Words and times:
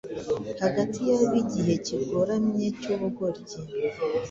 hagati 0.63 0.99
y’ab’igihe 1.09 1.73
kigoramye 1.85 2.65
cy’ubugoryi, 2.81 3.55